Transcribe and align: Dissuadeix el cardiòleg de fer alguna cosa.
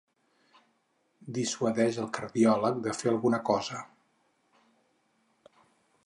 Dissuadeix 1.37 1.99
el 2.03 2.07
cardiòleg 2.17 2.79
de 2.87 2.93
fer 3.01 3.11
alguna 3.11 3.41
cosa. 3.53 3.85